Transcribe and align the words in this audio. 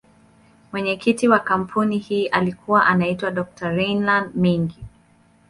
Mwenyekiti 0.71 1.27
wa 1.27 1.39
kampuni 1.39 1.97
hii 1.97 2.27
alikuwa 2.27 2.85
anaitwa 2.85 3.31
Dr.Reginald 3.31 4.35
Mengi. 4.35 4.79